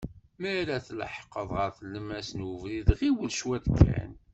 [0.39, 4.11] Mi ara tleḥqeḍ ɣer tlemmas n ubrid, ɣiwel cwiṭ kan.